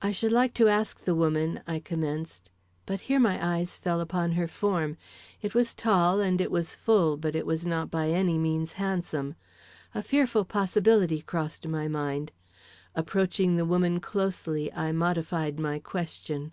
"I 0.00 0.12
should 0.12 0.32
like 0.32 0.54
to 0.54 0.66
ask 0.70 1.00
the 1.04 1.14
woman" 1.14 1.60
I 1.66 1.78
commenced, 1.78 2.50
but 2.86 3.00
here 3.02 3.20
my 3.20 3.38
eyes 3.58 3.76
fell 3.76 4.00
upon 4.00 4.32
her 4.32 4.48
form. 4.48 4.96
It 5.42 5.54
was 5.54 5.74
tall 5.74 6.22
and 6.22 6.40
it 6.40 6.50
was 6.50 6.74
full, 6.74 7.18
but 7.18 7.36
it 7.36 7.44
was 7.44 7.66
not 7.66 7.90
by 7.90 8.08
any 8.08 8.38
means 8.38 8.72
handsome. 8.80 9.34
A 9.94 10.00
fearful 10.02 10.46
possibility 10.46 11.20
crossed 11.20 11.68
my 11.68 11.86
mind. 11.86 12.32
Approaching 12.94 13.56
the 13.56 13.66
woman 13.66 14.00
closely, 14.00 14.72
I 14.72 14.92
modified 14.92 15.60
my 15.60 15.80
question. 15.80 16.52